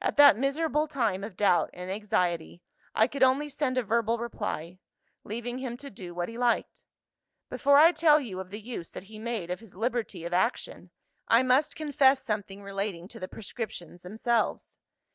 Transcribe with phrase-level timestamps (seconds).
[0.00, 2.62] "At that miserable time of doubt and anxiety,
[2.94, 4.78] I could only send a verbal reply,
[5.22, 6.86] leaving him to do what he liked.
[7.50, 10.92] Before I tell you of the use that he made of his liberty of action,
[11.28, 14.78] I must confess something relating to the prescriptions themselves.